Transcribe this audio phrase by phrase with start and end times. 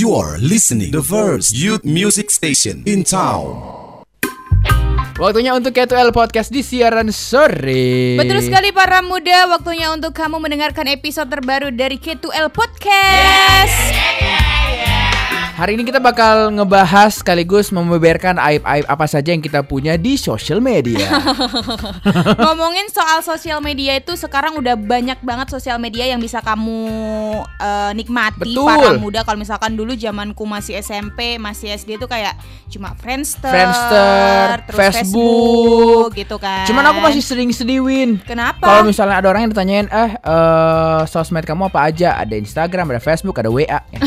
[0.00, 3.60] You're listening the first youth music station in town.
[5.20, 8.16] Waktunya untuk K2L Podcast di siaran sore.
[8.16, 14.39] Betul sekali para muda, waktunya untuk kamu mendengarkan episode terbaru dari K2L Podcast.
[15.60, 20.56] Hari ini kita bakal ngebahas sekaligus membeberkan aib-aib apa saja yang kita punya di social
[20.56, 21.04] media.
[22.40, 26.80] Ngomongin soal sosial media itu sekarang udah banyak banget sosial media yang bisa kamu
[27.60, 28.64] eh, nikmati Betul.
[28.72, 29.20] para muda.
[29.20, 32.40] Kalau misalkan dulu zamanku masih SMP, masih SD itu kayak
[32.72, 34.96] cuma Friendster, Friendster, terus Facebook.
[34.96, 36.64] Facebook, gitu kan.
[36.72, 38.16] Cuman aku masih sering sediwin.
[38.24, 38.64] Kenapa?
[38.64, 42.16] Kalau misalnya ada orang yang ditanyain, eh eh, sosmed kamu apa aja?
[42.16, 43.68] Ada Instagram, ada Facebook, ada WA.
[43.68, 44.00] Ya.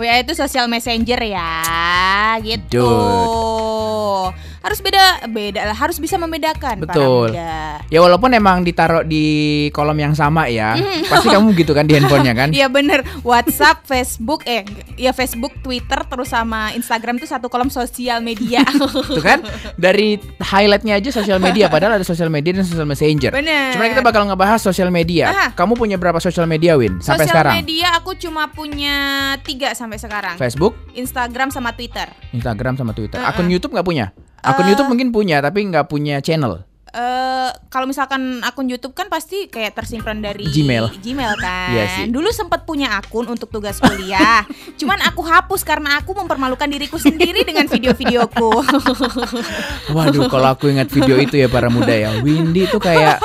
[0.00, 2.86] WA itu sosial messenger ya, gitu.
[2.86, 4.49] Dude.
[4.60, 5.76] Harus beda, beda lah.
[5.76, 6.84] Harus bisa membedakan.
[6.84, 7.32] Betul.
[7.88, 10.76] Ya walaupun emang ditaruh di kolom yang sama ya,
[11.08, 12.48] pasti kamu gitu kan di handphonenya kan?
[12.60, 14.66] Iya bener WhatsApp, Facebook, eh
[15.00, 18.60] ya Facebook, Twitter, terus sama Instagram tuh satu kolom sosial media.
[19.16, 19.40] Tuh kan
[19.80, 23.32] dari highlightnya aja sosial media padahal ada sosial media dan sosial messenger.
[23.32, 23.72] Bener.
[23.72, 25.32] Cuman kita bakal ngebahas sosial media.
[25.32, 25.46] Aha.
[25.56, 27.54] Kamu punya berapa sosial media Win sampai sosial sekarang?
[27.64, 28.96] media aku cuma punya
[29.40, 30.36] tiga sampai sekarang.
[30.36, 32.12] Facebook, Instagram sama Twitter.
[32.36, 33.16] Instagram sama Twitter.
[33.16, 33.30] Uh-uh.
[33.32, 34.12] Akun YouTube nggak punya?
[34.40, 34.72] Akun Eh.
[34.72, 36.64] YouTube mungkin punya tapi nggak punya channel.
[36.90, 37.30] eh
[37.70, 40.90] kalau misalkan akun YouTube kan pasti kayak tersinkron dari Gmail.
[40.98, 41.70] Gmail kan.
[41.70, 42.04] Iya sih.
[42.10, 44.42] Dulu sempat punya akun untuk tugas kuliah.
[44.80, 48.50] Cuman aku hapus karena aku mempermalukan diriku sendiri dengan video-videoku.
[49.88, 53.22] Waduh, kalau aku ingat video itu ya para muda ya, Windy tuh kayak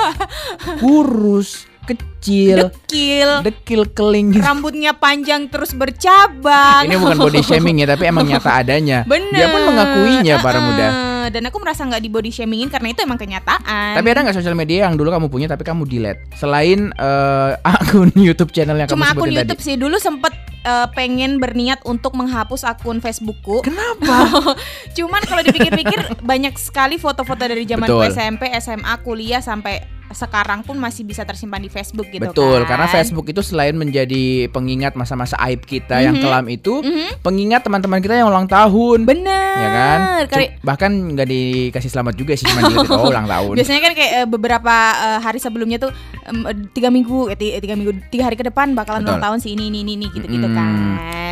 [0.78, 3.30] kurus, kecil, Dekil.
[3.46, 4.42] dekil keling gitu.
[4.42, 6.84] Rambutnya panjang terus bercabang.
[6.84, 9.06] Ini bukan body shaming ya, tapi emang nyata adanya.
[9.06, 9.30] Bener.
[9.32, 10.66] Dia pun mengakuinya para Uh-uh.
[10.66, 10.88] muda.
[11.26, 13.98] Dan aku merasa nggak di body shamingin karena itu emang kenyataan.
[13.98, 18.14] Tapi ada nggak sosial media yang dulu kamu punya tapi kamu delete selain eh, akun
[18.14, 19.66] YouTube channel yang Cuma kamu akun sebutin YouTube tadi?
[19.66, 20.30] sih dulu sempet
[20.62, 23.66] eh, pengen berniat untuk menghapus akun Facebookku.
[23.66, 24.30] Kenapa?
[24.96, 28.06] Cuman kalau dipikir-pikir banyak sekali foto-foto dari zaman Betul.
[28.14, 32.68] SMP, SMA, kuliah sampai sekarang pun masih bisa tersimpan di Facebook gitu Betul, kan.
[32.68, 36.22] karena Facebook itu selain menjadi pengingat masa-masa aib kita yang Mhm.
[36.22, 37.20] kelam itu, Mhm.
[37.20, 39.02] pengingat teman-teman kita yang ulang tahun.
[39.02, 39.56] Bener.
[39.56, 39.98] Ya kan?
[40.26, 43.54] Cu- bahkan nggak dikasih selamat juga sih cuma dilihat oh ulang tahun.
[43.54, 45.90] Biasanya kan kayak eh, beberapa eh, hari sebelumnya tuh
[46.22, 46.34] eh,
[46.70, 49.10] tiga minggu, ti- tiga minggu, tiga hari ke depan bakalan Betul.
[49.12, 50.72] ulang tahun si ini ini ini, ini gitu gitu Mm, kan.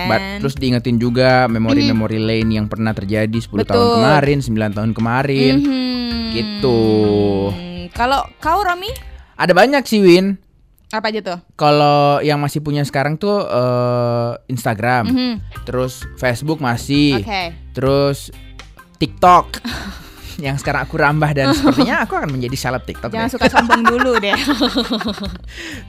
[0.05, 3.95] But, terus diingetin juga memori-memori lain yang pernah terjadi 10 tahun Betul.
[3.97, 5.55] kemarin, 9 tahun kemarin.
[5.59, 5.83] Mhm.
[6.31, 6.81] Gitu.
[7.89, 8.89] Kalau kau Romi
[9.35, 10.39] Ada banyak sih Win.
[10.89, 11.39] apa aja tuh?
[11.55, 15.35] Kalau yang masih punya sekarang tuh eh, Instagram, Mhm.
[15.65, 17.51] terus Facebook masih, Oke.
[17.73, 18.31] terus
[18.97, 19.59] TikTok.
[20.37, 23.11] yang sekarang aku rambah dan sepertinya aku akan menjadi seleb TikTok.
[23.11, 23.33] Jangan deh.
[23.33, 24.35] suka sombong dulu deh.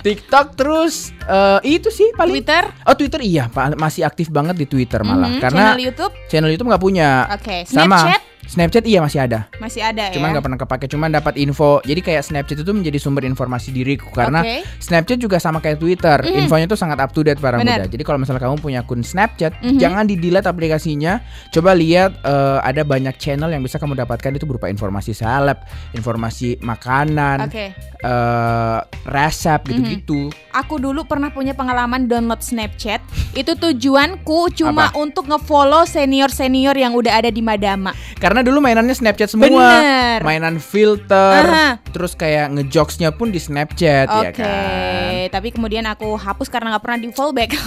[0.01, 2.41] TikTok terus eh, itu sih paling.
[2.41, 3.45] Twitter, Oh Twitter iya
[3.75, 5.41] masih aktif banget di Twitter malah Mhm.
[5.41, 7.09] karena channel YouTube, channel YouTube nggak punya.
[7.31, 7.57] oke.
[7.65, 8.21] Sama Snapchat
[8.55, 9.51] Snapchat iya masih ada.
[9.59, 10.39] masih ada Cuman ya.
[10.39, 11.83] nggak pernah kepake, cuman dapat info.
[11.83, 14.63] Jadi kayak Snapchat itu menjadi sumber informasi diriku karena Oke.
[14.79, 16.47] Snapchat juga sama kayak Twitter, Mhm.
[16.47, 17.83] infonya tuh sangat up to date para Benar.
[17.83, 17.91] muda.
[17.91, 19.75] Jadi kalau misalnya kamu punya akun Snapchat, Mhm.
[19.75, 21.19] jangan di delete aplikasinya.
[21.51, 25.59] Coba lihat eh, ada banyak channel yang bisa kamu dapatkan itu berupa informasi seleb,
[25.91, 27.75] informasi makanan, Oke.
[27.75, 29.67] eh, resep Mhm.
[29.67, 30.21] gitu-gitu.
[30.53, 33.03] Aku dulu pernah punya pengalaman download Snapchat.
[33.33, 34.95] Itu tujuanku cuma Apa?
[34.95, 37.91] untuk ngefollow senior-senior yang udah ada di Madama.
[38.15, 40.21] Karena dulu mainannya Snapchat semua, Bener.
[40.21, 41.81] mainan filter, Aha.
[41.89, 45.33] terus kayak ngejokesnya pun di Snapchat ya Oke, kan.
[45.33, 47.51] tapi kemudian aku hapus karena nggak pernah di fallback.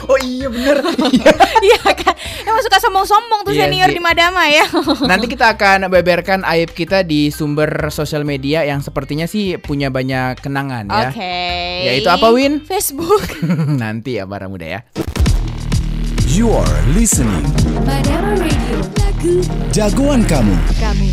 [0.00, 0.80] Oh iya bener.
[1.68, 2.16] Iya kan?
[2.42, 4.00] Emang suka sombong-sombong tuh Iya senior sih.
[4.00, 4.64] di Madama ya.
[5.12, 10.40] Nanti kita akan beberkan aib kita di sumber sosial media yang sepertinya sih punya banyak
[10.40, 11.12] kenangan ya.
[11.12, 11.36] Oke.
[11.84, 12.64] Yaitu apa, Win?
[12.64, 13.28] Facebook.
[13.76, 14.80] Nanti ya para muda ya.
[16.26, 16.64] You're
[16.96, 17.44] listening
[17.84, 18.80] Madama Radio,
[19.68, 20.56] jagoan kamu.
[20.80, 21.08] kamu.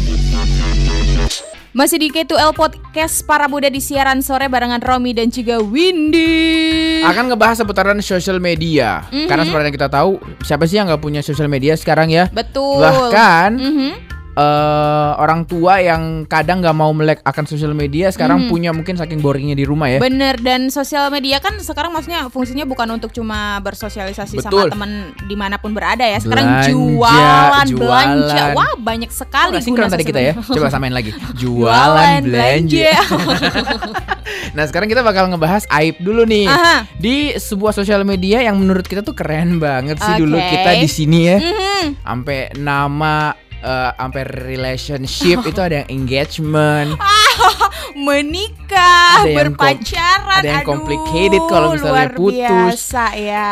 [1.76, 7.04] Masih di K2L Podcast para muda di siaran sore barengan Romi dan juga Windy.
[7.04, 9.06] Akan ngebahas seputaran sosial media.
[9.12, 9.28] Mhm.
[9.28, 12.32] Karena seperti yang kita tahu, siapa sih yang nggak punya sosial media sekarang ya?
[12.32, 12.82] Betul.
[12.82, 13.92] Bahkan Mhm.
[14.38, 18.50] Eh, orang tua yang kadang nggak mau melek akan sosial media sekarang Mhm.
[18.50, 19.98] punya mungkin saking boringnya di rumah ya.
[19.98, 24.70] Bener dan sosial media kan sekarang maksudnya fungsinya bukan untuk cuma bersosialisasi Betul.
[24.70, 24.92] sama teman
[25.26, 26.22] di mana pun berada ya.
[26.22, 28.54] Sekarang Belanja, jualan, belanja, jualan.
[28.54, 29.58] wah banyak sekali.
[29.58, 30.34] Oh, guna tadi kita ya.
[30.38, 31.10] Coba samain lagi.
[31.42, 32.78] Jualan, belanja.
[32.78, 32.94] belanja.
[34.48, 36.48] Nah, sekarang kita bakal ngebahas aib dulu nih.
[36.48, 36.84] Aha.
[36.98, 40.50] Di sebuah sosial media yang menurut kita tuh keren banget sih dulu Oke.
[40.52, 41.38] kita di sini ya.
[41.38, 41.84] Mhm.
[42.02, 46.96] Sampai nama eh, sampai relationship itu ada yang engagement.
[47.98, 52.38] Menikah, Ada yang berpacaran, ada yang aduh, complicated kalau misalnya luar putus.
[52.38, 53.50] biasa ya.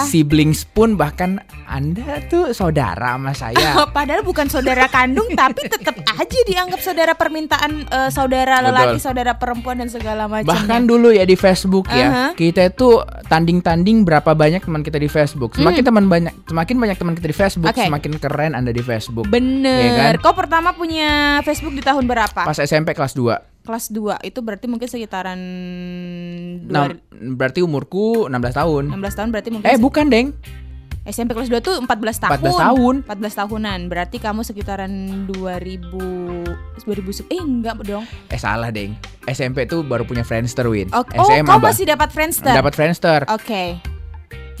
[0.00, 3.74] Siblings pun bahkan Anda tuh saudara sama saya.
[3.96, 8.68] Padahal bukan saudara kandung tapi tetap aja dianggap saudara permintaan eh, saudara Betul.
[8.70, 10.46] lelaki, saudara perempuan dan segala macam.
[10.48, 12.26] Bahkan dulu ya di Facebook ya, Aha.
[12.32, 15.54] kita itu tanding-tanding berapa banyak teman kita di Facebook.
[15.54, 17.74] Semakin teman banyak, semakin banyak teman kita di Facebook, Hmm.
[17.74, 17.88] Oke.
[17.90, 19.26] semakin keren Anda di Facebook.
[19.26, 19.47] Bener.
[19.64, 20.14] Iya kan?
[20.20, 22.46] Kau pertama punya Facebook di tahun berapa?
[22.46, 23.66] Pas SMP kelas 2.
[23.66, 25.40] Kelas 2 itu berarti mungkin sekitaran
[26.68, 26.92] Nah,
[27.36, 28.84] berarti umurku 16 tahun.
[28.96, 30.32] 16 tahun berarti mungkin Eh, bukan, Deng.
[31.08, 32.36] SMP kelas 2 tuh 14 tahun.
[32.36, 32.94] 14 tahun.
[33.08, 33.78] 14 tahunan.
[33.88, 34.92] Berarti kamu sekitaran
[35.32, 36.44] 2000
[36.84, 38.04] 2000 eh enggak dong.
[38.28, 38.92] Eh, salah, Deng.
[39.24, 40.92] SMP tuh baru punya Friendster, Win.
[40.92, 41.72] Oh, oh SMA kau bah.
[41.72, 42.52] masih dapat Friendster.
[42.52, 43.20] dapat Friendster.
[43.32, 43.80] Oke.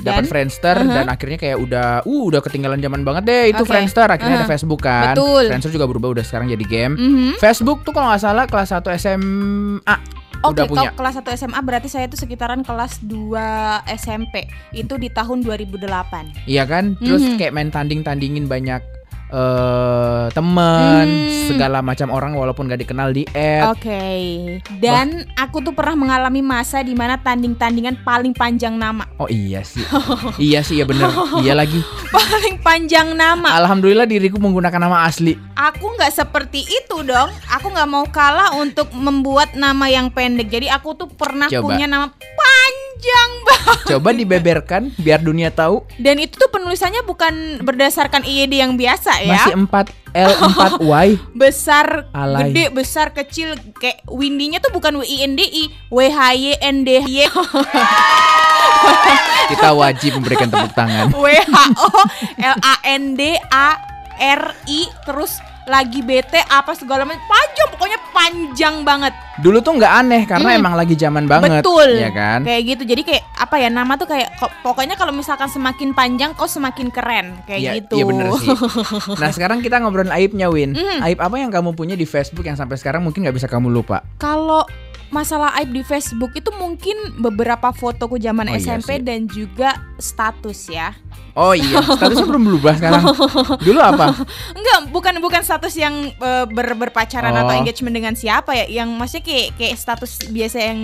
[0.00, 0.24] Dapat?
[0.26, 0.94] Friendster Uh-huh.
[0.94, 3.70] dan akhirnya kayak udah uh udah ketinggalan zaman banget deh itu Oke.
[3.70, 4.50] Friendster akhirnya ada Uh-huh.
[4.50, 5.44] Facebook kan Betul.
[5.46, 7.30] Friendster juga berubah udah sekarang jadi game Mhm.
[7.36, 9.96] Facebook tuh kalau nggak salah kelas 1 SMA
[10.38, 13.42] Oke, udah punya kelas 1 SMA berarti saya tuh sekitaran kelas 2
[13.90, 14.46] SMP.
[14.70, 16.30] Itu di tahun 2008.
[16.46, 17.36] iya kan terus Mhm.
[17.36, 18.78] kayak main tanding tandingin banyak
[19.28, 21.46] eh teman Hmm.
[21.46, 24.04] segala macam orang walaupun gak dikenal di add Oke.
[24.74, 29.04] Dan aku tuh pernah mengalami masa di mana tanding-tandingan paling panjang nama.
[29.16, 29.84] oh iya sih
[30.42, 31.08] iya sih ya bener
[31.38, 33.52] iya lagi Paling panjang nama.
[33.58, 37.28] alhamdulillah diriku menggunakan nama asli Aku nggak seperti itu dong.
[37.50, 40.46] Aku nggak mau kalah untuk membuat nama yang pendek.
[40.46, 41.64] Jadi aku tuh pernah Coba.
[41.66, 42.87] punya nama panjang
[43.48, 43.78] banget.
[43.88, 49.46] coba dibeberkan biar dunia tahu Dan itu tuh penulisannya bukan berdasarkan IED yang biasa ya.
[49.46, 50.32] masih 4 L
[50.80, 52.50] 4 Y besar, Alay.
[52.50, 56.52] gede, besar, kecil kayak windinya tuh bukan W I N D I, W H Y
[56.58, 57.28] N D Y
[59.52, 61.88] kita wajib memberikan tepuk tangan W H O
[62.40, 63.76] L A N D A
[64.18, 65.38] R I terus
[65.68, 70.58] lagi bete apa segala macam panjang pokoknya panjang banget Dulu tuh nggak aneh karena Hmm.
[70.58, 71.62] emang lagi zaman banget.
[71.62, 72.42] betul Ya kan?
[72.42, 76.32] kayak gitu jadi kayak apa ya nama tuh kayak kok- pokoknya kalau misalkan semakin panjang
[76.32, 78.48] kau semakin keren kayak Iya, gitu Iya bener sih.
[79.20, 80.72] Nah sekarang kita ngobrolin aibnya Win.
[80.72, 80.98] Hmm.
[81.00, 84.02] Aib apa yang kamu punya di Facebook yang sampai sekarang mungkin nggak bisa kamu lupa?
[84.16, 84.66] kalau
[85.08, 89.02] masalah aib di Facebook itu mungkin beberapa fotoku zaman Oh, iya SMP sih.
[89.02, 90.92] dan juga status ya
[91.32, 93.14] Oh iya, statusnya belum berubah sekarang.
[93.62, 94.10] Dulu apa?
[94.58, 97.46] Enggak, bukan bukan status yang eh, ber, berpacaran Oh.
[97.46, 100.80] atau engagement dengan siapa ya, yang maksudnya kayak kayak status biasa yang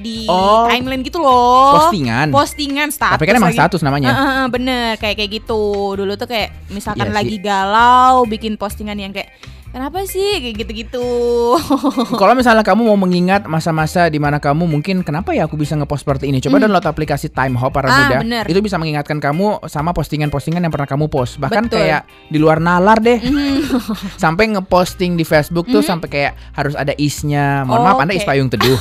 [0.00, 0.64] di Oh.
[0.72, 1.76] timeline gitu loh.
[1.76, 2.32] Postingan.
[2.32, 3.12] Postingan status.
[3.12, 3.60] Tapi kan emang lagi.
[3.60, 4.08] status namanya.
[4.08, 5.62] Eh, eh, bener kayak kayak gitu.
[5.92, 9.28] Dulu tuh kayak misalkan Iya lagi galau bikin postingan yang kayak
[9.70, 11.06] kenapa sih kayak gitu-gitu.
[12.20, 16.02] Kalau misalnya kamu mau mengingat masa-masa di mana kamu mungkin kenapa ya aku bisa ngepost
[16.02, 16.42] seperti ini?
[16.42, 17.88] Coba download aplikasi Time Hop para.
[17.90, 18.16] Ah, muda.
[18.22, 18.44] bener.
[18.50, 21.38] Itu bisa mengingatkan kamu sama postingan-postingan yang pernah kamu post.
[21.38, 21.78] Bahkan Betul.
[21.80, 23.18] kayak di luar nalar deh.
[23.22, 23.58] Mhm.
[24.22, 27.62] sampai ngeposting di Facebook tuh sampai kayak harus ada isnya.
[27.64, 28.20] Mohon maaf, Anda Oke.
[28.20, 28.78] is payung teduh.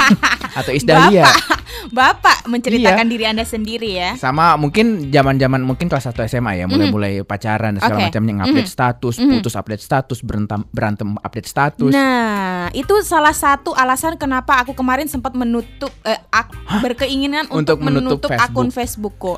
[0.58, 1.26] Atau is dahlia.
[1.26, 3.12] Bapak, Bapak menceritakan Iya.
[3.12, 4.10] diri Anda sendiri ya.
[4.14, 7.98] Sama mungkin zaman-zaman mungkin kelas 1 SMA ya, mulai-mulai pacaran dan segala.
[7.98, 8.04] Oke.
[8.08, 8.76] macamnya update Mhm.
[8.76, 9.30] status, Mhm.
[9.32, 11.90] putus update status, berantem berantem update status.
[11.90, 17.76] Nah, itu salah satu alasan kenapa aku kemarin sempat menutup eh, ak- berkeinginan Untuk untuk,
[17.82, 19.34] menutup menutup, akun Facebookku.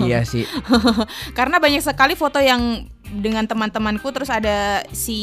[0.00, 0.44] iya sih.
[1.38, 5.20] Karena banyak sekali foto yang dengan teman-temanku terus ada si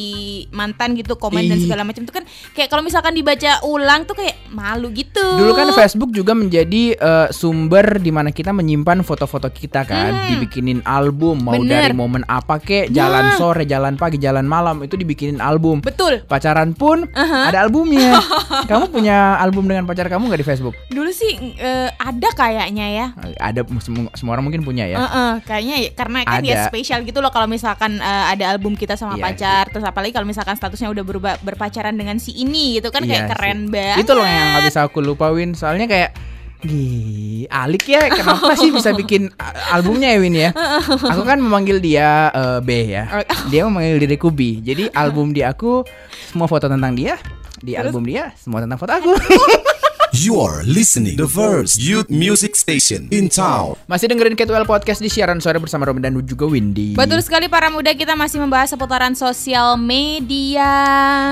[0.49, 1.65] mantan gitu komen dan Ih.
[1.65, 2.21] segala macam itu kan
[2.53, 5.21] kayak kalau misalkan dibaca ulang tuh kayak malu gitu.
[5.21, 10.27] Dulu kan Facebook juga menjadi eh, sumber di mana kita menyimpan foto-foto kita kan, Hmm.
[10.29, 11.87] dibikinin album mau Bener.
[11.87, 13.37] dari momen apa kek, jalan Nah.
[13.37, 15.79] sore, jalan pagi, jalan malam itu dibikinin album.
[15.79, 16.21] Betul.
[16.25, 18.19] Pacaran pun ada albumnya.
[18.69, 20.75] kamu punya album dengan pacar kamu nggak di Facebook?
[20.91, 23.05] Dulu sih eh, ada kayaknya ya.
[23.39, 24.97] Ada semua, semua orang mungkin punya ya.
[24.99, 26.67] Heeh, kayaknya ya, karena kan ya Ada.
[26.67, 30.27] spesial gitu loh kalau misalkan eh, ada album kita sama Iya pacar terus apalagi kalau
[30.27, 33.29] misalkan statusnya udah berubah berpacaran dengan si ini gitu kan Iya kayak sih.
[33.31, 34.03] keren banget.
[34.03, 35.55] Itu loh yang nggak bisa aku lupain.
[35.55, 36.11] Soalnya kayak
[36.59, 39.31] Gih, Alik ya kenapa sih bisa bikin
[39.71, 40.51] albumnya ya Win ya?
[41.15, 43.07] Aku kan memanggil dia eh, B ya.
[43.15, 43.23] Oh.
[43.47, 44.59] Dia memanggil diriku B.
[44.59, 45.87] Jadi album di aku
[46.27, 47.15] semua foto tentang dia,
[47.63, 49.15] di album dia semua tentang foto aku.
[50.19, 53.79] You're listening the first youth music station in town.
[53.87, 56.99] Masih dengerin Catwell Podcast di siaran sore bersama Robin dan juga Windy.
[56.99, 60.67] Betul sekali para muda kita masih membahas seputaran sosial media.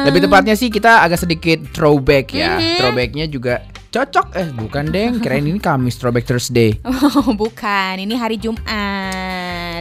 [0.07, 2.55] Lebih tepatnya sih kita agak sedikit throwback ya.
[2.55, 2.79] Mhm.
[2.79, 4.27] Throwbacknya juga cocok.
[4.39, 6.79] Eh bukan deng, kirain ini Kamis Throwback Thursday.
[6.87, 8.63] Oh, bukan, ini hari Jumat.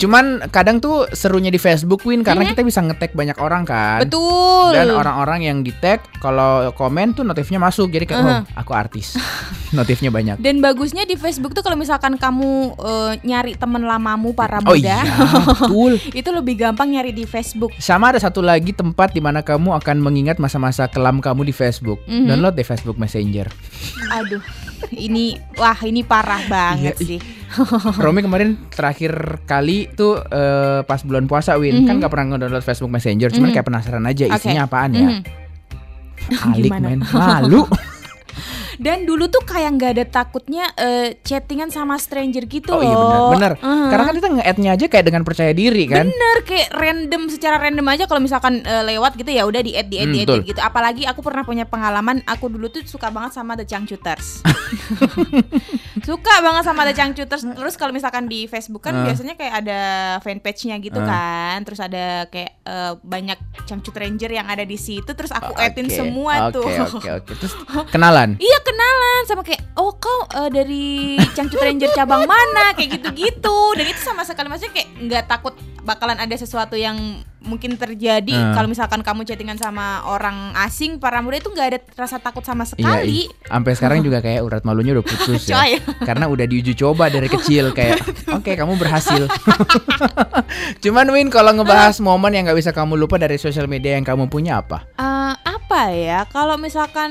[0.00, 4.04] Cuman kadang tuh serunya di Facebook Win karena kita bisa nge-tag banyak orang kan.
[4.04, 4.74] Betul.
[4.74, 8.42] Dan orang-orang yang di tag kalau komen tuh notifnya masuk jadi kayak Uh-huh.
[8.42, 9.14] oh aku artis.
[9.76, 10.40] Notifnya banyak.
[10.40, 14.78] Dan bagusnya di Facebook tuh kalau misalkan kamu eh, nyari temen lamamu para Oh muda,
[14.78, 16.00] iya, betul.
[16.24, 17.76] itu lebih gampang nyari di Facebook.
[17.76, 22.00] Sama ada satu lagi tempat di mana kamu akan mengingat masa-masa kelam kamu di Facebook.
[22.08, 22.24] Mhm.
[22.24, 23.52] Download deh Facebook Messenger.
[24.16, 24.40] Aduh,
[24.92, 27.20] ini wah ini parah banget Iya, sih.
[28.02, 29.12] Romi kemarin terakhir
[29.44, 33.54] kali tuh eh, pas bulan puasa Win kan gak pernah nge-download Facebook Messenger, cuman Mhm.
[33.54, 35.08] kayak penasaran aja isinya apaan ya.
[35.08, 35.22] Mhm.
[36.26, 36.86] Alik Gimana?
[36.88, 37.62] men, malu.
[38.76, 43.02] Dan dulu tuh kayak nggak ada takutnya eh, chattingan sama stranger gitu oh iya loh.
[43.02, 43.52] benar, benar.
[43.58, 43.88] Uh-huh.
[43.88, 46.06] Karena kan kita nge-add-nya aja kayak dengan percaya diri kan.
[46.06, 49.86] Bener kayak random secara random aja kalau misalkan eh, lewat gitu ya udah di add
[49.86, 50.60] di add Hmm, di add gitu.
[50.60, 54.44] Apalagi aku pernah punya pengalaman aku dulu tuh suka banget sama The Changcuters.
[56.08, 57.42] suka banget sama The Changcuters.
[57.46, 59.04] Terus kalau misalkan di Facebook kan Ah.
[59.04, 59.80] biasanya kayak ada
[60.20, 61.06] fanpage-nya gitu Ah.
[61.06, 61.58] kan.
[61.62, 65.88] Terus ada kayak eh, banyak Changcut Ranger yang ada di situ terus aku Oke, addin
[65.88, 66.66] semua tuh.
[66.66, 67.32] Oke oke oke.
[67.36, 67.54] Terus
[67.90, 68.36] kenalan.
[68.46, 72.74] Iya kenalan sama kayak oh kau eh, dari Cangcut Ranger cabang mana?
[72.74, 73.58] Kayak gitu-gitu.
[73.78, 75.54] Dan itu sama sekali maksudnya kayak nggak takut
[75.86, 76.98] bakalan ada sesuatu yang
[77.46, 78.52] mungkin terjadi Hmm.
[78.52, 82.66] kalau misalkan kamu chattingan sama orang asing para muda itu nggak ada rasa takut sama
[82.66, 83.24] Iya, sekali.
[83.24, 85.62] i- sampai sekarang juga kayak urat malunya udah putus ya.
[86.02, 89.30] Karena udah diuji coba dari kecil kayak oke kamu berhasil.
[90.82, 94.26] Cuman Win kalau ngebahas momen yang nggak bisa kamu lupa dari sosial media yang kamu
[94.26, 94.86] punya apa?
[94.96, 97.10] Eh, apa ya kalau misalkan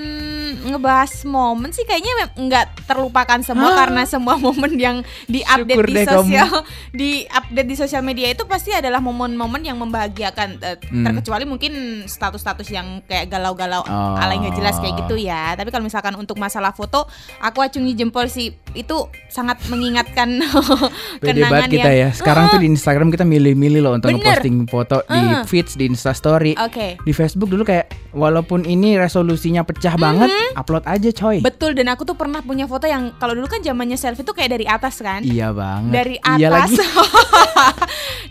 [0.63, 3.77] ngebahas momen sih kayaknya nggak terlupakan semua Hah?
[3.77, 6.50] karena semua momen yang diupdate di sosial
[6.96, 10.15] di update di sosial media itu pasti adalah momen-momen yang membahagiakan
[10.55, 11.03] eh, Hmm.
[11.03, 14.15] terkecuali mungkin status-status yang kayak galau-galau Oh.
[14.15, 17.05] ala nggak jelas kayak gitu ya tapi kalau misalkan untuk masalah foto
[17.38, 20.41] aku acungi jempol sih itu sangat mengingatkan
[21.22, 22.10] kenangan kita yang ya.
[22.12, 24.39] Sekarang tuh di Instagram kita milih-milih loh untuk Bener.
[24.39, 25.44] ngeposting foto di Uh.
[25.44, 26.53] feeds, di Instastory.
[26.55, 31.39] oke Di Facebook dulu kayak walaupun ini resolusinya pecah banget, upload aja coy.
[31.39, 34.51] Betul dan aku tuh pernah punya foto yang kalau dulu kan zamannya selfie tuh kayak
[34.51, 35.91] dari atas kan Iya banget.
[35.91, 36.77] dari Iya atas lagi.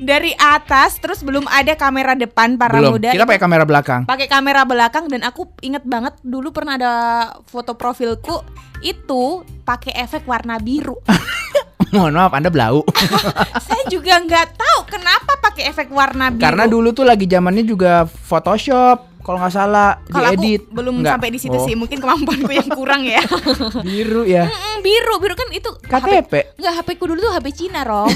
[0.02, 2.97] dari atas terus belum ada kamera depan para Belum.
[2.97, 4.00] muda Kita pakai kamera belakang.
[4.05, 6.93] pakai kamera belakang dan aku inget banget dulu pernah ada
[7.45, 8.41] foto profilku
[8.81, 9.23] itu
[9.62, 10.97] pakai efek warna biru
[11.87, 12.83] Mohon maaf, Anda blau.
[13.67, 18.03] saya juga nggak tahu kenapa pakai efek warna biru Karena dulu tuh lagi zamannya juga
[18.03, 20.69] Photoshop, kalau nggak salah kalau aku diedit.
[20.69, 21.16] belum Nggak.
[21.16, 23.25] sampai di situ Oh, sih mungkin kemampuanku yang kurang ya
[23.88, 24.45] Biru ya.
[24.45, 26.54] Mm, biru biru kan itu KTP.
[26.54, 28.12] Enggak, HP ku dulu tuh HP Cina, Rom.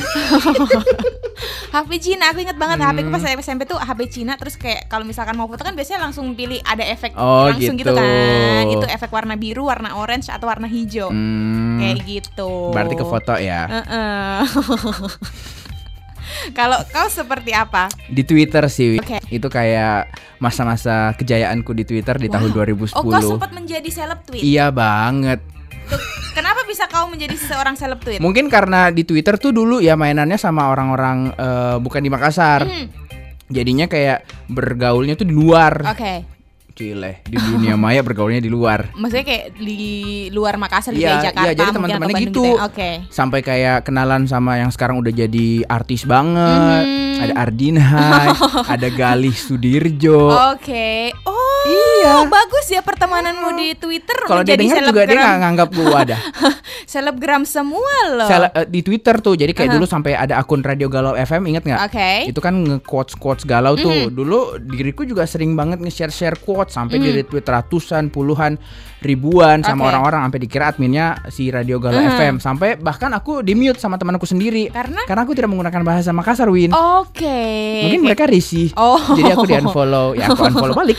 [1.75, 3.38] HP Cina, aku inget banget HP ku pas Hmm.
[3.38, 6.83] SMP tuh HP Cina terus kayak kalau misalkan mau foto kan biasanya langsung pilih ada
[6.83, 7.88] efek Oh, langsung gitu.
[7.88, 7.93] gitu.
[7.95, 8.65] kan.
[8.67, 11.09] Itu efek warna biru, warna orange atau warna hijau.
[11.09, 12.69] Hmm, Kayak gitu.
[12.71, 13.65] berarti ke foto ya.
[13.65, 14.41] Heeh.
[16.58, 17.92] Kalau kau seperti apa?
[18.08, 18.99] Di Twitter sih.
[18.99, 19.20] Oke.
[19.28, 22.94] Itu kayak masa-masa kejayaanku di Twitter di tahun 2010.
[22.97, 24.42] Oh, kau sempat menjadi seleb tweet.
[24.42, 25.40] Iya banget.
[25.88, 26.00] Tuh,
[26.37, 28.20] Kenapa bisa kau menjadi seorang seleb tweet?
[28.23, 32.62] Mungkin karena di Twitter tuh dulu ya mainannya sama orang-orang eh, bukan di Makassar.
[32.62, 32.87] Hmm,
[33.49, 35.80] Jadinya kayak bergaulnya tuh di luar.
[35.88, 36.38] Oke.
[36.78, 38.94] Cile, di dunia maya bergaulnya di luar.
[38.94, 39.90] Maksudnya kayak di
[40.30, 42.44] luar Makassar di Iya, Jakarta iya, jadi teman-temannya Bandung gitu.
[42.54, 42.64] ya.
[42.64, 42.90] Oke.
[43.11, 46.87] Sampai kayak kenalan sama yang sekarang udah jadi artis banget.
[46.87, 47.06] Hmm.
[47.18, 48.28] Ada Ardinhai,
[48.78, 50.30] ada Galih Sudirjo.
[50.54, 51.11] Oke.
[51.26, 51.35] Oh,
[51.66, 52.23] Iya.
[52.25, 55.40] bagus ya pertemananmu di Twitter Kalau dia dengar juga dia nggak selebgram.
[55.42, 56.16] nganggap gua ada.
[56.87, 58.28] selebgram semua loh.
[58.28, 61.64] Sele- eh, di Twitter tuh, jadi kayak dulu sampai ada akun Radio Galau FM, inget
[61.64, 61.80] nggak?
[61.82, 62.11] Oke.
[62.28, 64.08] Itu kan nge-quotes quotes galau tuh.
[64.08, 68.57] Dulu diriku juga sering banget nge-share share quotes sampai di retweet ratusan, puluhan,
[69.03, 72.43] ribuan sama orang-orang sampai dikira adminnya si Radio Galau FM.
[72.43, 74.71] Sampai bahkan aku di-mute sama temanku sendiri.
[74.71, 75.03] Karena?
[75.07, 76.75] Karena aku tidak menggunakan bahasa Makassar, Win.
[76.75, 77.41] Oke.
[77.87, 78.75] Mungkin mereka risih.
[78.75, 78.99] Oh.
[79.15, 80.99] Jadi aku di-unfollow, ya aku unfollow balik.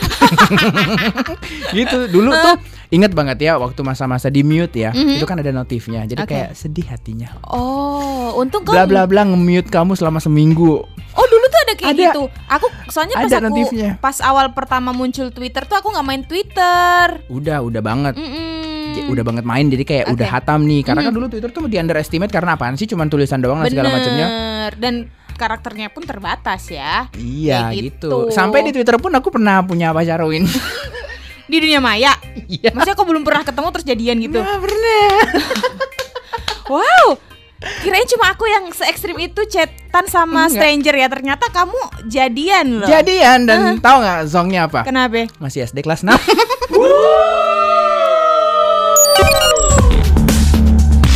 [1.78, 1.98] gitu.
[2.08, 2.56] Dulu tuh
[2.90, 4.90] inget banget ya waktu masa-masa di mute ya.
[4.92, 6.04] Itu kan ada notifnya.
[6.08, 6.32] Jadi Oke.
[6.34, 7.36] kayak sedih hatinya.
[7.46, 10.82] Oh, untung kau Bla bla bla nge-mute kamu selama seminggu.
[11.10, 11.39] Oh, dulu
[11.80, 12.02] kayak Ada.
[12.06, 12.22] gitu.
[12.46, 13.90] Aku soalnya pas Ada aku notifnya.
[13.96, 17.04] pas awal pertama muncul Twitter tuh aku nggak main Twitter.
[17.26, 18.14] Udah, udah banget.
[18.14, 18.92] Mm-mm.
[18.92, 20.14] J- Udah banget main jadi kayak Oke.
[20.14, 20.82] udah hatam nih.
[20.82, 22.84] Karena kan dulu Twitter tuh di underestimate karena apaan sih?
[22.84, 24.26] Cuman tulisan doang dan segala macamnya.
[24.74, 24.94] Dan
[25.32, 27.08] karakternya pun terbatas ya.
[27.12, 28.28] Iya Kayak gitu.
[28.28, 28.30] gitu.
[28.30, 30.44] Sampai di Twitter pun aku pernah punya pacar Win.
[31.50, 32.14] Di dunia maya.
[32.46, 32.70] Iya.
[32.70, 34.38] Maksudnya kok belum pernah ketemu terus jadian gitu?
[34.38, 35.10] Nah, pernah.
[36.70, 37.18] Wow.
[37.82, 39.42] Kirain cuma aku yang se ekstrim itu
[39.90, 40.54] chatan sama Enggak.
[40.54, 41.10] stranger ya.
[41.10, 41.74] Ternyata kamu
[42.06, 42.86] jadian loh.
[42.86, 44.86] Jadian dan tahu nggak zongnya apa?
[44.86, 45.26] Kenapa?
[45.42, 46.14] Masih SD kelas 6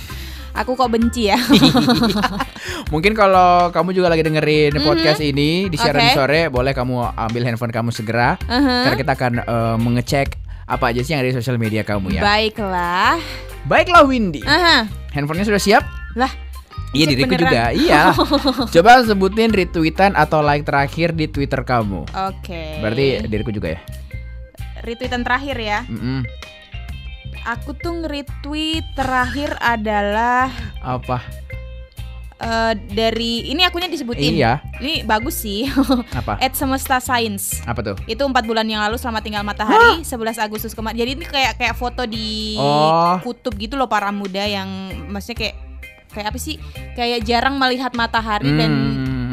[0.62, 1.38] Aku kok benci ya.
[2.94, 6.14] Mungkin kalau kamu juga lagi dengerin podcast ini di siaran Oke.
[6.14, 8.62] sore, boleh kamu ambil handphone kamu segera Uh-huh.
[8.86, 12.22] karena kita akan eh, mengecek apa aja sih yang ada di sosial media kamu ya.
[12.22, 13.18] Baiklah.
[13.66, 14.86] Baiklah Windy, Aha.
[15.10, 15.82] handphonenya sudah siap?
[16.14, 16.30] Lah,
[16.94, 17.42] Iya diriku beneran.
[17.44, 18.02] juga, iya.
[18.74, 22.06] Coba sebutin retweetan atau like terakhir di Twitter kamu.
[22.06, 22.62] oke.
[22.78, 23.80] Berarti diriku juga ya.
[24.80, 25.80] retweetan terakhir ya.
[25.84, 26.22] Mm-mm.
[27.46, 30.48] Aku tuh nge-retweet terakhir adalah
[30.78, 31.20] Apa?
[32.36, 34.32] eh, dari ini akunya disebutin.
[34.32, 34.60] Iya.
[34.76, 35.64] Ini bagus sih.
[36.20, 36.36] Apa?
[36.36, 37.60] At Semesta Science.
[37.64, 37.96] Apa tuh?
[38.04, 40.96] Itu empat bulan yang lalu selama tinggal matahari 11 Agustus kemarin.
[40.98, 43.16] Jadi ini kayak kayak foto di Oh.
[43.20, 44.68] kutub gitu loh para muda yang
[45.06, 45.56] maksudnya kayak
[46.14, 46.56] kayak apa sih?
[46.94, 48.72] Kayak jarang melihat matahari dan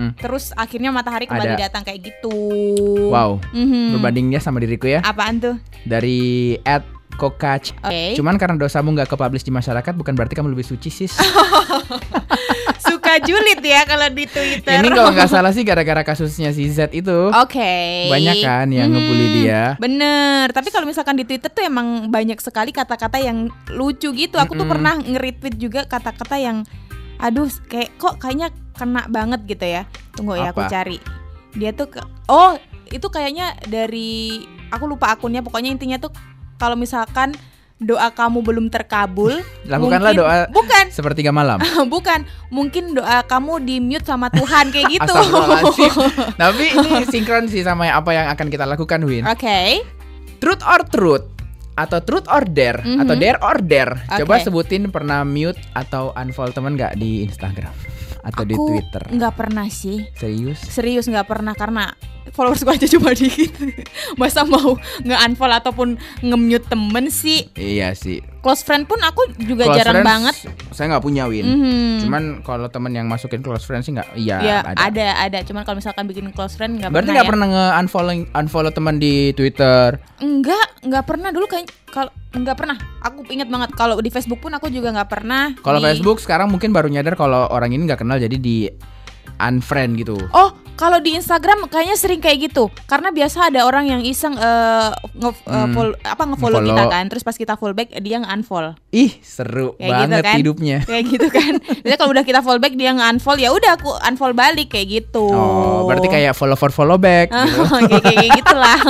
[0.01, 0.09] Hmm.
[0.17, 1.69] terus akhirnya matahari kembali Ada.
[1.69, 2.33] datang kayak gitu.
[3.13, 3.38] Wow.
[3.53, 3.95] Mhm.
[3.95, 5.05] Berbandingnya sama diriku ya.
[5.05, 5.55] Apaan tuh?
[5.85, 7.77] Dari at Kokach.
[7.85, 8.17] Oke.
[8.17, 11.13] Cuman karena dosamu nggak ke-publish di masyarakat bukan berarti kamu lebih suci sis.
[13.61, 14.73] Julid ya kalau di Twitter.
[14.75, 17.29] Ini kalau nggak salah sih gara-gara kasusnya si Z itu.
[17.31, 18.09] Oke.
[18.09, 18.95] Banyak kan yang Mhm.
[18.97, 19.61] ngebully dia.
[19.77, 20.49] Bener.
[20.49, 24.35] Tapi kalau misalkan di Twitter tuh emang banyak sekali kata-kata yang lucu gitu.
[24.35, 24.73] Aku tuh Mm-mm.
[24.73, 26.65] pernah nge-retweet juga kata-kata yang
[27.21, 29.85] aduh kayak kok kayaknya kena banget gitu ya.
[30.11, 30.73] Tunggu ya aku Apa?
[30.73, 30.97] cari.
[31.53, 32.57] Dia tuh ke- oh,
[32.89, 36.09] itu kayaknya dari aku lupa akunnya pokoknya intinya tuh
[36.57, 37.37] kalau misalkan
[37.81, 41.57] doa kamu belum terkabul, Lakukanlah mungkin- doa Bukan, sepertiga malam.
[41.93, 42.21] bukan.
[42.47, 45.13] Mungkin doa kamu di mute sama Tuhan kayak gitu.
[46.41, 49.25] Tapi ini sinkron sih sama apa yang akan kita lakukan Win.
[49.25, 49.81] Oke.
[50.38, 51.25] Truth or truth
[51.73, 53.01] atau truth or dare Mhm.
[53.01, 54.05] atau dare or dare.
[54.15, 54.45] Coba Oke.
[54.45, 57.73] sebutin pernah mute atau unfollow teman nggak di Instagram
[58.21, 59.03] atau di Aku Twitter.
[59.07, 60.05] nggak pernah sih.
[60.13, 60.61] Serius?
[60.61, 61.89] Serius nggak pernah karena
[62.31, 63.51] followers gue aja cuma dikit.
[64.13, 65.87] Masa mau nge-unfollow ataupun
[66.21, 67.49] nge-mute temen sih.
[67.53, 68.21] Iya sih.
[68.41, 70.35] Close friend pun aku juga Close jarang friends, banget.
[70.71, 71.45] Saya nggak punya Win.
[71.45, 71.93] Mhm.
[72.01, 74.09] Cuman kalau teman yang masukin close friends sih nggak.
[74.15, 74.77] Iya ya ada.
[74.83, 75.07] ada.
[75.19, 77.31] ada Cuman kalau misalkan bikin close friend nggak Berarti pernah nggak ya.
[77.31, 79.97] pernah nge unfollow unfollow teman di Twitter.
[80.17, 82.77] Enggak, nggak pernah dulu kayak kalau nggak pernah.
[83.01, 85.51] Aku inget banget kalau di Facebook pun aku juga nggak pernah.
[85.57, 88.72] Kalau Di- Facebook sekarang mungkin baru nyadar kalau orang ini nggak kenal jadi di
[89.37, 90.15] unfriend gitu.
[90.31, 92.70] Oh, kalau di Instagram kayaknya sering kayak gitu.
[92.85, 95.74] Karena biasa ada orang yang iseng eh, nge eh, Hmm.
[95.74, 96.77] follow- apa nge-follow Nge-follow.
[96.77, 97.03] kita kan.
[97.09, 98.77] Terus pas kita follow back dia nge-unfollow.
[98.92, 100.37] Ih seru Kayak gitu banget kan.
[100.37, 100.77] hidupnya.
[100.89, 101.53] Kayak gitu kan.
[101.57, 105.25] Biasanya kalau udah kita follow back dia nge-unfollow ya udah aku unfollow balik kayak gitu.
[105.25, 107.65] Oh, berarti kayak follow for follow back gitu.
[107.65, 108.77] kayak kayak gitulah.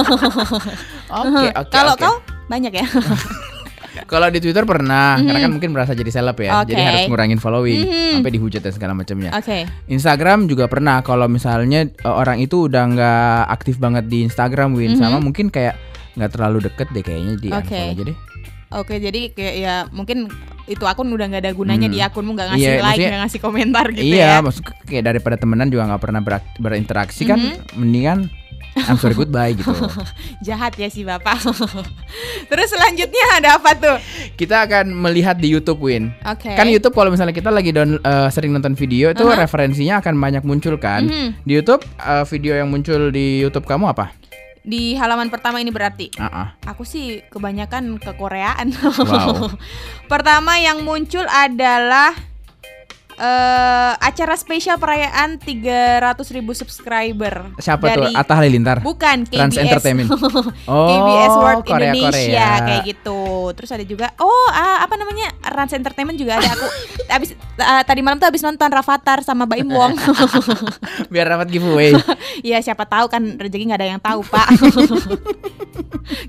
[1.11, 1.67] Oke, oke.
[1.69, 2.15] Kalau kau
[2.51, 2.85] banyak ya?
[4.07, 6.71] Kalau di Twitter pernah, karena kan mungkin merasa jadi seleb ya, Oke.
[6.71, 8.11] jadi harus ngurangin following Mhm.
[8.19, 9.31] sampai dihujat dan segala macamnya.
[9.31, 9.67] Oke.
[9.87, 14.95] Instagram juga pernah kalau misalnya uh, orang itu udah nggak aktif banget di Instagram Win
[14.95, 15.75] sama mungkin kayak
[16.15, 17.47] nggak terlalu deket deh kayaknya di.
[17.51, 17.67] Oke.
[17.67, 18.17] unfollow aja deh.
[18.71, 20.31] Oke, jadi kayak ya mungkin
[20.63, 21.95] itu akun udah nggak ada gunanya Hmm.
[21.95, 24.39] di akunmu nggak ngasih Iya, like, nggak ngasih komentar gitu iya, ya.
[24.39, 26.21] maksud kayak daripada temenan juga nggak pernah
[26.55, 27.75] berinteraksi kan, Mhm.
[27.75, 28.19] mendingan
[28.87, 29.73] I'm sorry goodbye gitu.
[30.47, 31.37] Jahat ya si Bapak.
[32.49, 33.97] Terus selanjutnya ada apa tuh?
[34.39, 36.13] Kita akan melihat di YouTube Win.
[36.25, 36.53] Oke.
[36.53, 39.45] Kan YouTube kalau misalnya kita lagi down, uh, sering nonton video itu Aha.
[39.45, 41.05] referensinya akan banyak muncul kan.
[41.05, 41.45] Mhm.
[41.45, 44.15] Di YouTube uh, video yang muncul di YouTube kamu apa?
[44.61, 46.53] Di halaman pertama ini berarti ah.
[46.69, 48.69] Aku sih kebanyakan ke Koreaan.
[48.77, 49.57] Wow.
[50.11, 52.13] Pertama yang muncul adalah
[53.21, 57.53] eh acara spesial perayaan 300.000 subscriber.
[57.61, 58.09] Siapa tuh?
[58.09, 58.81] Dari- Atta Halilintar.
[58.81, 59.65] Bukan Trans KBS.
[59.69, 60.09] Entertainment.
[60.65, 62.65] Oh, KBS World Korea, Indonesia Korea.
[62.65, 63.21] kayak gitu.
[63.53, 65.29] Terus ada juga oh ah, apa namanya?
[65.43, 66.65] Rans Entertainment juga ada aku.
[67.13, 67.29] habis
[67.59, 69.93] ah, tadi malam tuh habis nonton Rafathar sama Baim Wong.
[71.13, 71.93] Biar dapat giveaway.
[72.41, 74.47] ya siapa tahu kan rezeki nggak ada yang tahu, Pak.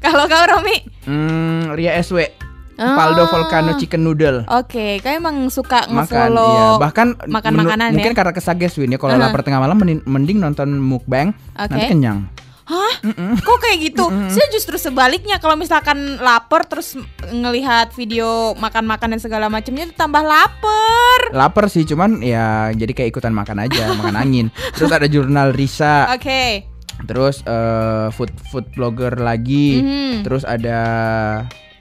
[0.05, 0.76] Kalau kau Romi?
[1.07, 2.52] Hmm, Ria SW.
[2.83, 2.99] Ah.
[2.99, 4.42] Paldo Volcano Chicken Noodle.
[4.51, 6.83] Oke, kayak emang suka Makan, iya.
[6.83, 8.18] Bahkan makan makanan mungkin ya.
[8.18, 8.99] karena kesages Win ya.
[8.99, 9.23] Kalau Aha.
[9.23, 11.71] lapar tengah malam mending, nonton mukbang, Oke.
[11.71, 12.27] nanti kenyang.
[12.62, 12.95] Hah?
[13.38, 14.07] Kok kayak gitu?
[14.31, 16.95] Saya justru sebaliknya kalau misalkan lapar terus
[17.27, 21.21] ngelihat video makan-makan dan segala macamnya itu tambah lapar.
[21.35, 24.47] Lapar sih, cuman ya jadi kayak ikutan makan aja, makan angin.
[24.75, 26.71] Terus ada jurnal Risa, Oke.
[27.03, 30.14] terus eh, food food blogger lagi, Mhm.
[30.23, 30.79] terus ada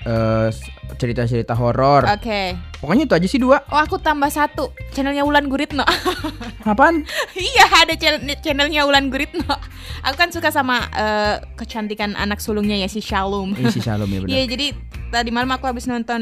[0.03, 0.47] eh,
[0.91, 2.03] cerita-cerita horor.
[2.05, 2.57] Oke.
[2.77, 3.61] Pokoknya itu aja sih dua.
[3.67, 4.69] Oh, aku tambah satu.
[4.91, 5.85] Channelnya Wulan Guritno.
[6.65, 7.05] Apaan?
[7.33, 9.45] iya, ada channel- channelnya Wulan Guritno.
[10.01, 13.53] Aku kan suka sama eh, kecantikan anak sulungnya ya si Shalom.
[13.53, 14.31] Ini si Shalom ya benar.
[14.31, 14.65] Iya, jadi
[15.11, 16.21] tadi malam aku habis nonton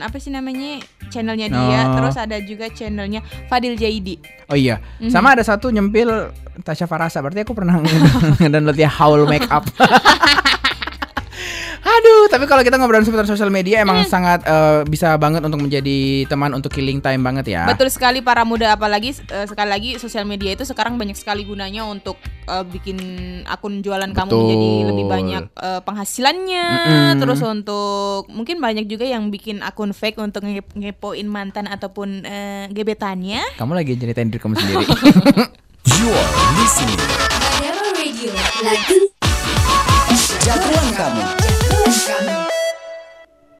[0.00, 1.94] apa sih namanya channelnya dia, Oh.
[1.94, 4.18] terus ada juga channelnya Fadil Jaidi.
[4.46, 5.10] Oh iya, Mhm.
[5.10, 7.20] sama ada satu nyempil Tasya Farasa.
[7.20, 7.78] Berarti aku pernah
[8.40, 9.62] ngedownload ya Howl Makeup.
[11.90, 16.24] Aduh, tapi kalau kita ngobrol seputar sosial media emang sangat eh, bisa banget untuk menjadi
[16.30, 17.66] teman untuk killing time banget ya.
[17.66, 21.82] Betul sekali para muda apalagi eh, sekali lagi sosial media itu sekarang banyak sekali gunanya
[21.82, 22.14] untuk
[22.46, 22.98] eh, bikin
[23.44, 24.40] akun jualan kamu Betul.
[24.46, 26.66] menjadi lebih banyak eh, penghasilannya.
[26.70, 27.10] Mm-mm.
[27.26, 32.64] Terus untuk mungkin banyak juga yang bikin akun fake untuk nge- ngepoin mantan ataupun eh,
[32.70, 33.42] gebetannya.
[33.58, 34.86] Kamu lagi ceritain diri kamu sendiri.
[35.90, 37.00] You are listening.
[37.96, 38.32] Radio.
[38.60, 38.98] Lagu
[40.44, 41.39] Jagoan kamu.
[41.90, 42.59] Gano.